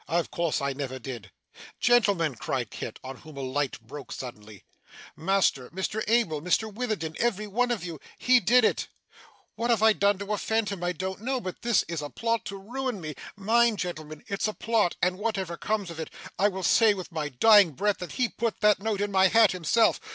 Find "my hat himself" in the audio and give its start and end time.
19.11-19.99